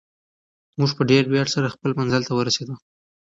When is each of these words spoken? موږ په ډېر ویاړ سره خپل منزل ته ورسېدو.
موږ 0.79 0.91
په 0.97 1.03
ډېر 1.11 1.23
ویاړ 1.27 1.47
سره 1.55 1.73
خپل 1.75 1.91
منزل 1.99 2.21
ته 2.27 2.33
ورسېدو. 2.35 2.75